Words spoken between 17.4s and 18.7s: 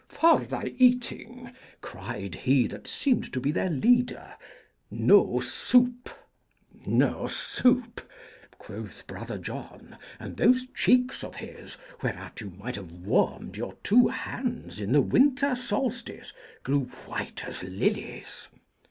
as lilies.